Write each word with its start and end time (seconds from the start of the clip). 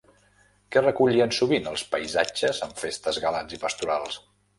Què 0.75 0.81
recollien 0.83 1.35
sovint 1.39 1.69
els 1.71 1.83
paisatges 1.91 2.63
amb 2.69 2.81
festes 2.85 3.21
galants 3.27 3.59
i 3.59 3.61
pastorals? 3.67 4.19